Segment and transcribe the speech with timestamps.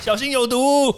[0.00, 0.94] 小心有毒。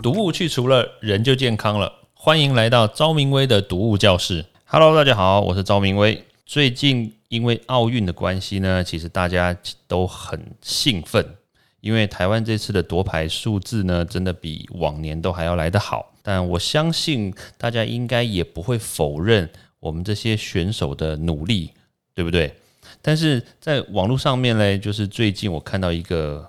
[0.00, 1.92] 毒物去除了，人就健康了。
[2.14, 4.46] 欢迎来到昭明威的毒物教室。
[4.64, 6.24] Hello，大家好，我是昭明威。
[6.46, 9.54] 最近因为奥运的关系呢，其实大家
[9.88, 11.34] 都很兴奋，
[11.80, 16.12] 因为台湾这次的夺牌数字呢，真的比往年都还要来得好。
[16.22, 21.72] 但我相信大家应该也不会否认我们这些选手的努力，
[22.14, 22.54] 对不对？
[23.02, 26.48] 但是在网络上面呢，就是最近我看到一个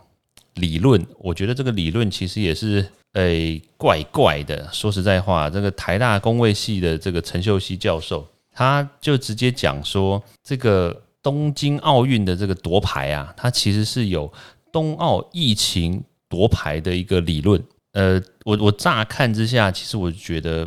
[0.53, 2.87] 理论，我觉得这个理论其实也是。
[3.13, 4.69] 诶，怪怪的。
[4.71, 14.31] 说实在话，这个台大工卫系的这个陈秀熙教授，他就直接讲说，这个东京奥运的这个夺牌啊，它其实是有
[14.71, 17.61] 冬奥疫情夺牌的一个理论。
[17.91, 20.65] 呃，我我乍看之下，其实我觉得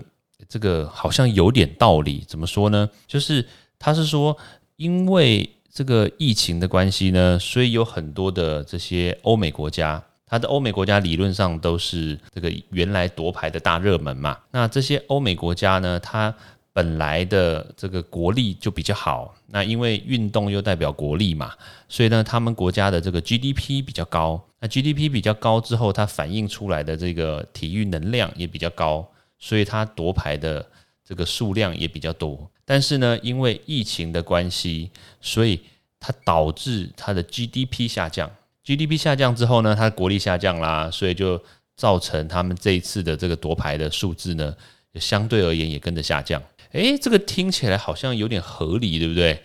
[0.49, 2.25] 这个好像有点道理。
[2.27, 2.89] 怎么说呢？
[3.07, 3.47] 就是
[3.79, 4.37] 他是说，
[4.77, 10.03] 因为这个疫情的关系呢，所以有很多的这些欧美国家。
[10.27, 14.37] 它的欧美国家理论上都是这个原来夺牌的大热门嘛。
[14.51, 16.35] 那这些欧美国家呢，它
[16.73, 19.33] 本来的这个国力就比较好。
[19.49, 21.53] 那因为运动又代表国力嘛，
[21.89, 24.43] 所以呢，他们国家的这个 GDP 比较高。
[24.59, 29.07] 那 GDP 比较高之后，它反映出来的这个体育能量也比较高，
[29.39, 30.67] 所以它夺牌的
[31.05, 32.51] 这个数量也比较多。
[32.65, 34.91] 但是呢，因为疫情的关系，
[35.21, 35.61] 所以
[36.01, 38.31] 它导致它的 GDP 下降。
[38.65, 41.43] GDP 下降之后呢，它的国力下降啦，所以就
[41.77, 44.55] 造成他们这一次的这个夺牌的数字呢，
[44.95, 46.43] 相对而言也跟着下降。
[46.73, 49.43] 诶，这个听起来好像有点合理，对不对？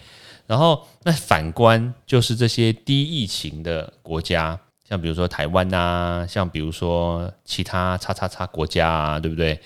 [0.47, 9.59] 然后那反观就是这些低疫情的国家，像比如说台湾呐，像比如说其他叉叉叉国家啊，对不对？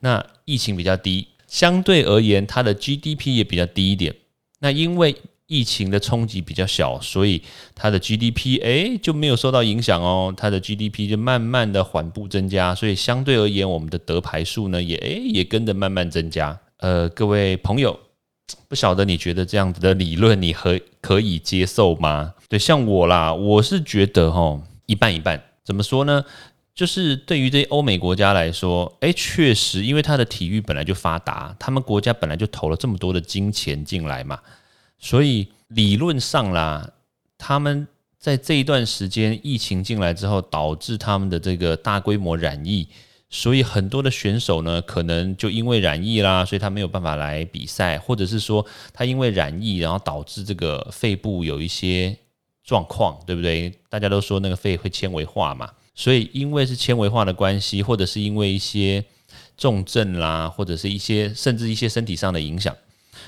[0.00, 4.14] 那疫情比较低，相对而言它的 GDP 也比较低一点。
[4.60, 5.16] 那因为
[5.48, 7.42] 疫情的冲击比较小，所以
[7.74, 16.56] 它的 GDP 哎就没有受到影响哦，它的 GDP 就慢慢的缓步增加，所以相对而言，我们的得牌数呢也哎也跟着慢慢增加。
[16.76, 17.98] 呃，各位朋友，
[18.68, 22.34] 不晓得你觉得这样子的理论你可可以接受吗？
[22.48, 25.42] 对，像我啦，我是觉得哈一半一半。
[25.64, 26.24] 怎么说呢？
[26.74, 34.38] 就是对于这些欧美国家来说，哎，确实因为他的体育本来就发达，他们国家本来就投了这么多的金钱进来嘛。
[34.98, 36.90] 所以理论上啦，
[37.36, 37.86] 他们
[38.18, 42.88] 在这一段时间疫情进来之后，导致他们的这个大规模染疫，
[43.28, 52.16] 所以很多的选手呢，可能就因为染疫啦，所以他没有办法来比赛，或者是说他因为染疫，然后导致这个肺部有一些
[52.68, 53.72] 状况，对不对？
[53.88, 59.02] 大家都说那个肺会纤维化嘛，所以因为是纤维化的关系，或者是因为一些
[59.56, 62.76] 重症啦，或者是一些甚至一些身体上的影响。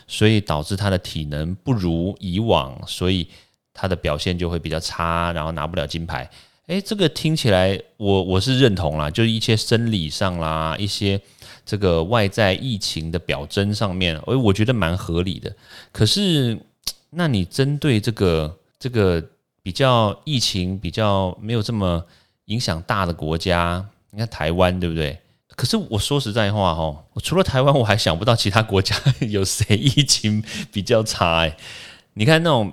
[0.07, 3.27] 所以导致他的体能不如以往，所以
[3.73, 6.29] 他的表现就会比较差，然后拿不了金牌。
[6.67, 11.21] 诶，这个听起来我我是认同啦，就是一些生理上啦，一些
[11.65, 15.55] 这个外在疫情的表征上面，诶，我觉得蛮合理的。
[15.93, 16.59] 可是，
[17.11, 19.23] 那你针对这个这个
[19.63, 22.05] 比较疫情比较没有这么
[22.47, 25.17] 影响大的国家，你看台湾对不对？
[25.55, 30.43] 可是我说实在话哦，我除了台湾，我还想不到其他国家有谁疫情
[30.73, 31.55] 比较差哎。
[32.15, 32.73] 你看那种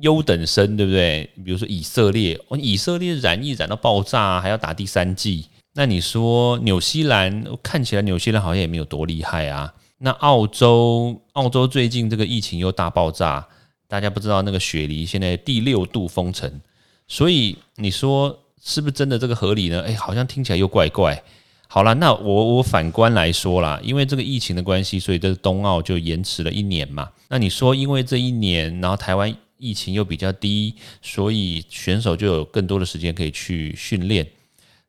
[0.00, 1.30] 优等生，对不对？
[1.42, 5.46] 比如说以色列，哦，以色列染疫染到爆炸，还要打第三剂。
[5.72, 9.72] 那你说纽西兰，看起来纽西兰好像也没有多厉害啊。
[9.98, 13.46] 那澳洲，澳洲最近这个疫情又大爆炸，
[13.88, 16.60] 大家不知道那个雪梨现在第六度封城，
[17.06, 19.82] 所以你说是不是真的这个合理呢？
[19.82, 21.22] 哎，好像听起来又怪怪。
[21.68, 27.10] 好了，那我我反观来说啦，因为这个疫情的关系，所以这冬奥就延迟了一年嘛。
[27.28, 34.26] 那你说，因为这一年，然后台湾疫情又比较低，所以选手就有更多的时间可以去训练。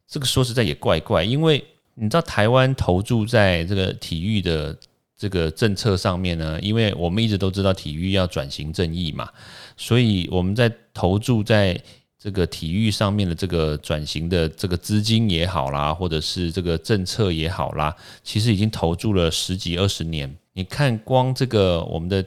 [0.08, 1.64] 这个说实在也怪怪，因为
[1.96, 4.78] 你知道台湾投注在这个体育的
[5.18, 9.30] 这个政策上面呢，因为我们一直都知道体育要转型正义嘛，
[9.76, 11.82] 所以我们在投注在。
[12.20, 20.36] 这个体育上面的这个转型的这个资金也好啦，或者是这个政策也好啦，其实已经投注了十几二十年。
[20.54, 22.26] 你看，光这个我们的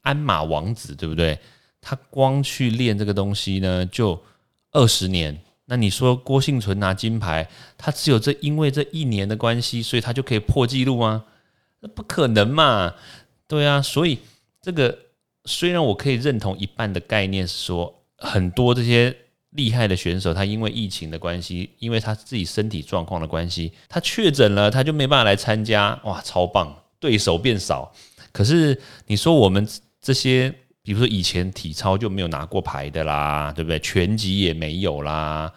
[0.00, 1.38] 鞍马王子，对不对？
[1.82, 4.20] 他光去练这个东西呢，就
[4.72, 5.38] 二十年。
[5.66, 11.22] 那你说郭幸存拿金牌，他只有这因为这一年的关系，所以他就可以破纪录吗？
[11.80, 12.94] 那不可能嘛！
[13.46, 14.18] 对啊，所以
[14.62, 14.98] 这个
[15.44, 19.16] 虽然我可以认同一半的概念，是说很多这些。
[19.52, 25.98] 厉害的选手，他因为疫情的关系，因为他自己身体状况的关系，他确诊了，他就没办法来参加。
[26.04, 27.90] 哇，超棒，对手变少。
[28.30, 29.66] 可是你说我们
[30.02, 33.78] 这些，比如说以前体操就没有拿过牌的啦，对不对？
[33.80, 35.50] 拳击也没有啦，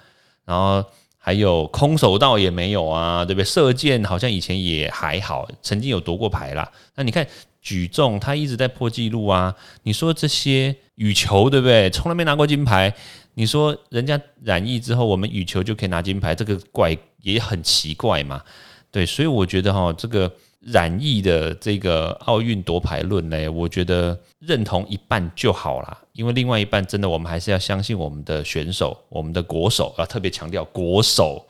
[0.45, 0.83] 然后
[1.23, 3.45] 还有空手道也没有啊，对不对？
[3.45, 6.69] 射箭好像以前也还好，曾经有夺过牌啦。
[6.95, 7.25] 那你看
[7.61, 9.55] 举重，他一直在破纪录啊。
[9.83, 11.91] 你说这些羽球，对不对？
[11.91, 12.91] 从来没拿过金牌。
[13.35, 18.41] 你说人家染疫之后，我们羽球就可以拿金牌，这个怪也很奇怪嘛？
[18.89, 20.29] 对，所以我觉得哈，这个
[20.61, 31.43] 染疫的这个奥运夺牌论呢，我觉得认同一半就好啦，因为另外一半真的，我们还是要相信我们的选手，我们的国手啊，特别强调国手，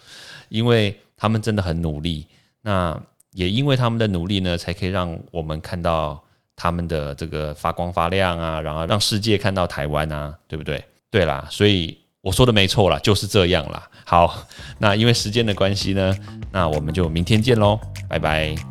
[0.48, 2.26] 因为他们真的很努力。
[2.62, 2.98] 那
[3.34, 6.24] 也因为他们的努力呢，才可以让我们看到
[6.56, 10.82] 他们的这个发光发亮啊，然后让世界看到台湾啊，对不对？
[11.10, 13.90] 对啦，所以我说的没错啦，就是这样啦。
[14.06, 14.48] 好，
[14.80, 16.16] 那因为时间的关系呢，
[16.52, 18.71] 那我们就明天见喽，拜拜。